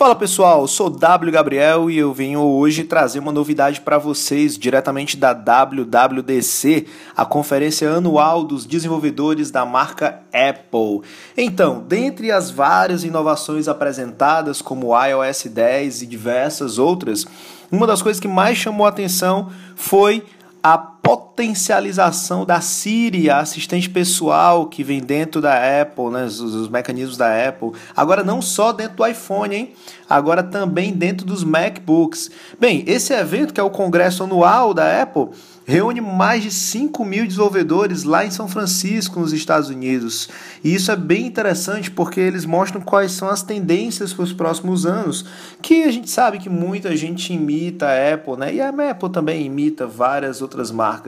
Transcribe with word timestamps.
Fala 0.00 0.14
pessoal, 0.16 0.66
sou 0.66 0.88
W 0.88 1.30
Gabriel 1.30 1.90
e 1.90 1.98
eu 1.98 2.10
venho 2.14 2.40
hoje 2.40 2.84
trazer 2.84 3.18
uma 3.18 3.30
novidade 3.30 3.82
para 3.82 3.98
vocês 3.98 4.56
diretamente 4.56 5.14
da 5.14 5.34
WWDC, 5.34 6.86
a 7.14 7.26
conferência 7.26 7.90
anual 7.90 8.42
dos 8.42 8.64
desenvolvedores 8.64 9.50
da 9.50 9.66
marca 9.66 10.22
Apple. 10.32 11.02
Então, 11.36 11.84
dentre 11.86 12.32
as 12.32 12.50
várias 12.50 13.04
inovações 13.04 13.68
apresentadas, 13.68 14.62
como 14.62 14.98
iOS 14.98 15.44
10 15.52 16.00
e 16.00 16.06
diversas 16.06 16.78
outras, 16.78 17.26
uma 17.70 17.86
das 17.86 18.00
coisas 18.00 18.18
que 18.18 18.26
mais 18.26 18.56
chamou 18.56 18.86
a 18.86 18.88
atenção 18.88 19.50
foi 19.76 20.24
a 20.62 20.78
potencialização 21.10 22.44
da 22.44 22.60
Siri, 22.60 23.28
a 23.28 23.40
assistente 23.40 23.90
pessoal 23.90 24.66
que 24.66 24.84
vem 24.84 25.00
dentro 25.00 25.40
da 25.40 25.80
Apple, 25.82 26.08
né, 26.10 26.24
os, 26.24 26.38
os, 26.38 26.68
mecanismos 26.68 27.16
da 27.16 27.48
Apple. 27.48 27.72
Agora 27.96 28.22
não 28.22 28.40
só 28.40 28.70
dentro 28.70 28.98
do 28.98 29.04
iPhone, 29.04 29.56
hein? 29.56 29.72
Agora 30.08 30.40
também 30.40 30.92
dentro 30.92 31.26
dos 31.26 31.42
MacBooks. 31.42 32.30
Bem, 32.60 32.84
esse 32.86 33.12
evento 33.12 33.52
que 33.52 33.58
é 33.60 33.62
o 33.62 33.70
congresso 33.70 34.22
anual 34.22 34.72
da 34.72 35.02
Apple 35.02 35.30
reúne 35.70 36.00
mais 36.00 36.42
de 36.42 36.50
5 36.50 37.04
mil 37.04 37.24
desenvolvedores 37.24 38.02
lá 38.02 38.24
em 38.24 38.30
São 38.30 38.48
Francisco, 38.48 39.20
nos 39.20 39.32
Estados 39.32 39.68
Unidos. 39.68 40.28
E 40.64 40.74
isso 40.74 40.90
é 40.90 40.96
bem 40.96 41.26
interessante 41.26 41.90
porque 41.90 42.18
eles 42.18 42.44
mostram 42.44 42.80
quais 42.80 43.12
são 43.12 43.28
as 43.28 43.42
tendências 43.42 44.12
para 44.12 44.24
os 44.24 44.32
próximos 44.32 44.84
anos, 44.84 45.24
que 45.62 45.84
a 45.84 45.92
gente 45.92 46.10
sabe 46.10 46.38
que 46.38 46.48
muita 46.48 46.96
gente 46.96 47.32
imita 47.32 47.86
a 47.86 48.14
Apple, 48.14 48.36
né? 48.36 48.54
E 48.54 48.60
a 48.60 48.68
Apple 48.68 49.10
também 49.10 49.46
imita 49.46 49.86
várias 49.86 50.42
outras 50.42 50.72
marcas. 50.72 50.99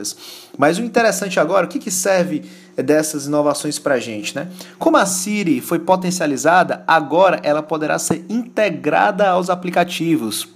Mas 0.57 0.79
o 0.79 0.83
interessante 0.83 1.39
agora, 1.39 1.67
o 1.67 1.69
que, 1.69 1.79
que 1.79 1.91
serve 1.91 2.45
dessas 2.77 3.27
inovações 3.27 3.79
para 3.79 3.95
a 3.95 4.01
gente, 4.01 4.35
né? 4.35 4.49
Como 4.79 4.97
a 4.97 5.07
Siri 5.07 5.61
foi 5.61 5.79
potencializada, 5.79 6.83
agora 6.87 7.41
ela 7.43 7.63
poderá 7.63 7.99
ser 7.99 8.25
integrada 8.29 9.29
aos 9.29 9.51
aplicativos. 9.51 10.49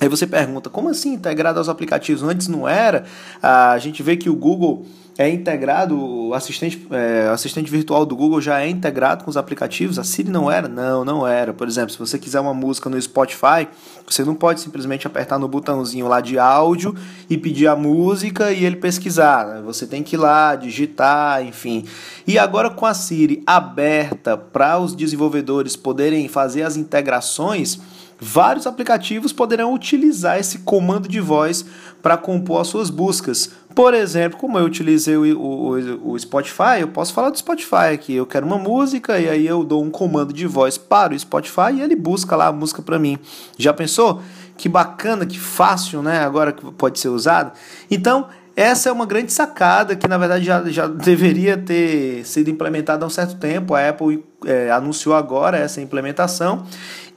Aí 0.00 0.08
você 0.08 0.26
pergunta, 0.26 0.70
como 0.70 0.88
assim 0.88 1.14
integrado 1.14 1.58
aos 1.58 1.68
aplicativos? 1.68 2.22
Antes 2.22 2.46
não 2.46 2.68
era? 2.68 3.04
A 3.42 3.76
gente 3.78 4.02
vê 4.02 4.16
que 4.16 4.30
o 4.30 4.34
Google 4.34 4.86
é 5.18 5.28
integrado, 5.28 5.98
o 6.00 6.32
assistente, 6.32 6.86
é, 6.92 7.28
assistente 7.32 7.68
virtual 7.68 8.06
do 8.06 8.14
Google 8.14 8.40
já 8.40 8.60
é 8.60 8.68
integrado 8.68 9.24
com 9.24 9.30
os 9.30 9.36
aplicativos. 9.36 9.98
A 9.98 10.04
Siri 10.04 10.30
não 10.30 10.48
era? 10.48 10.68
Não, 10.68 11.04
não 11.04 11.26
era. 11.26 11.52
Por 11.52 11.66
exemplo, 11.66 11.90
se 11.90 11.98
você 11.98 12.16
quiser 12.16 12.38
uma 12.38 12.54
música 12.54 12.88
no 12.88 13.02
Spotify, 13.02 13.66
você 14.06 14.24
não 14.24 14.36
pode 14.36 14.60
simplesmente 14.60 15.08
apertar 15.08 15.36
no 15.36 15.48
botãozinho 15.48 16.06
lá 16.06 16.20
de 16.20 16.38
áudio 16.38 16.94
e 17.28 17.36
pedir 17.36 17.66
a 17.66 17.74
música 17.74 18.52
e 18.52 18.64
ele 18.64 18.76
pesquisar. 18.76 19.44
Né? 19.44 19.62
Você 19.64 19.88
tem 19.88 20.04
que 20.04 20.14
ir 20.14 20.18
lá, 20.18 20.54
digitar, 20.54 21.44
enfim. 21.44 21.84
E 22.24 22.38
agora 22.38 22.70
com 22.70 22.86
a 22.86 22.94
Siri 22.94 23.42
aberta 23.44 24.36
para 24.36 24.78
os 24.78 24.94
desenvolvedores 24.94 25.74
poderem 25.74 26.28
fazer 26.28 26.62
as 26.62 26.76
integrações 26.76 27.80
vários 28.20 28.66
aplicativos 28.66 29.32
poderão 29.32 29.72
utilizar 29.72 30.38
esse 30.38 30.58
comando 30.58 31.08
de 31.08 31.20
voz 31.20 31.64
para 32.02 32.16
compor 32.16 32.60
as 32.60 32.68
suas 32.68 32.90
buscas. 32.90 33.50
Por 33.74 33.94
exemplo, 33.94 34.38
como 34.38 34.58
eu 34.58 34.64
utilizei 34.64 35.16
o, 35.16 35.38
o, 35.38 36.12
o, 36.12 36.18
Spotify, 36.18 36.80
eu 36.80 36.88
posso 36.88 37.12
falar 37.12 37.30
do 37.30 37.38
Spotify 37.38 37.92
aqui. 37.94 38.14
Eu 38.14 38.26
quero 38.26 38.44
uma 38.44 38.58
música 38.58 39.20
e 39.20 39.28
aí 39.28 39.46
eu 39.46 39.62
dou 39.62 39.84
um 39.84 39.90
comando 39.90 40.32
de 40.32 40.46
voz 40.46 40.76
para 40.76 41.14
o 41.14 41.18
Spotify 41.18 41.74
e 41.74 41.80
ele 41.80 41.94
busca 41.94 42.34
lá 42.34 42.48
a 42.48 42.52
música 42.52 42.82
para 42.82 42.98
mim. 42.98 43.18
Já 43.56 43.72
pensou? 43.72 44.20
Que 44.56 44.68
bacana, 44.68 45.24
que 45.24 45.38
fácil, 45.38 46.02
né? 46.02 46.18
Agora 46.18 46.52
que 46.52 46.64
pode 46.72 46.98
ser 46.98 47.08
usado. 47.08 47.52
Então, 47.88 48.26
essa 48.58 48.88
é 48.88 48.92
uma 48.92 49.06
grande 49.06 49.32
sacada 49.32 49.94
que, 49.94 50.08
na 50.08 50.18
verdade, 50.18 50.44
já, 50.44 50.64
já 50.64 50.88
deveria 50.88 51.56
ter 51.56 52.26
sido 52.26 52.50
implementada 52.50 53.04
há 53.04 53.06
um 53.06 53.10
certo 53.10 53.36
tempo. 53.36 53.72
A 53.72 53.88
Apple 53.88 54.24
é, 54.44 54.68
anunciou 54.72 55.14
agora 55.14 55.56
essa 55.56 55.80
implementação. 55.80 56.66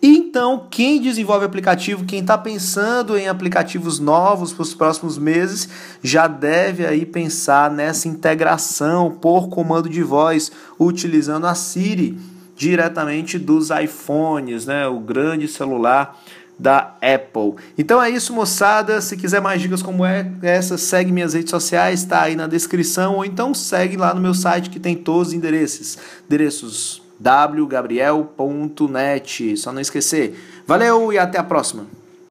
Então, 0.03 0.67
quem 0.69 1.01
desenvolve 1.01 1.43
aplicativo, 1.43 2.05
quem 2.05 2.19
está 2.19 2.37
pensando 2.37 3.17
em 3.17 3.27
aplicativos 3.27 3.99
novos 3.99 4.53
para 4.53 4.61
os 4.61 4.75
próximos 4.75 5.17
meses, 5.17 5.67
já 6.03 6.27
deve 6.27 6.85
aí 6.85 7.07
pensar 7.07 7.71
nessa 7.71 8.07
integração 8.07 9.09
por 9.09 9.49
comando 9.49 9.89
de 9.89 10.03
voz, 10.03 10.51
utilizando 10.79 11.47
a 11.47 11.55
Siri 11.55 12.19
diretamente 12.55 13.39
dos 13.39 13.71
iPhones, 13.71 14.67
né, 14.67 14.85
o 14.85 14.99
grande 14.99 15.47
celular 15.47 16.15
da 16.61 16.95
Apple. 17.01 17.55
Então 17.75 17.99
é 18.01 18.09
isso, 18.09 18.33
moçada. 18.33 19.01
Se 19.01 19.17
quiser 19.17 19.41
mais 19.41 19.59
dicas 19.59 19.81
como 19.81 20.05
é, 20.05 20.31
essa, 20.43 20.77
segue 20.77 21.11
minhas 21.11 21.33
redes 21.33 21.49
sociais, 21.49 22.01
está 22.01 22.21
aí 22.21 22.35
na 22.35 22.45
descrição, 22.45 23.15
ou 23.15 23.25
então 23.25 23.51
segue 23.51 23.97
lá 23.97 24.13
no 24.13 24.21
meu 24.21 24.35
site 24.35 24.69
que 24.69 24.79
tem 24.79 24.95
todos 24.95 25.29
os 25.29 25.33
endereços. 25.33 25.97
Endereços 26.27 27.01
wgabriel.net. 27.19 29.57
Só 29.57 29.73
não 29.73 29.81
esquecer. 29.81 30.39
Valeu 30.67 31.11
e 31.11 31.17
até 31.17 31.39
a 31.39 31.43
próxima. 31.43 31.87